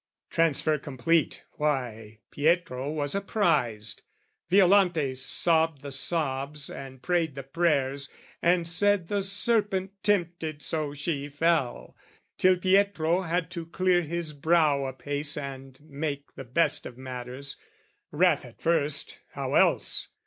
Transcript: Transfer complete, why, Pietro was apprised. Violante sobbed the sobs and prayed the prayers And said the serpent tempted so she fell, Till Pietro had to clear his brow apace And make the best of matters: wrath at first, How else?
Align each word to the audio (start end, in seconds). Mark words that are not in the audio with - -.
Transfer 0.31 0.79
complete, 0.79 1.43
why, 1.57 2.21
Pietro 2.31 2.89
was 2.89 3.13
apprised. 3.13 4.01
Violante 4.49 5.13
sobbed 5.13 5.83
the 5.83 5.91
sobs 5.91 6.71
and 6.71 7.03
prayed 7.03 7.35
the 7.35 7.43
prayers 7.43 8.09
And 8.41 8.67
said 8.67 9.09
the 9.09 9.21
serpent 9.21 9.91
tempted 10.01 10.63
so 10.63 10.95
she 10.95 11.29
fell, 11.29 11.95
Till 12.39 12.57
Pietro 12.57 13.21
had 13.21 13.51
to 13.51 13.67
clear 13.67 14.01
his 14.01 14.33
brow 14.33 14.85
apace 14.85 15.37
And 15.37 15.79
make 15.81 16.33
the 16.33 16.45
best 16.45 16.87
of 16.87 16.97
matters: 16.97 17.57
wrath 18.09 18.43
at 18.43 18.59
first, 18.59 19.19
How 19.33 19.53
else? 19.53 20.07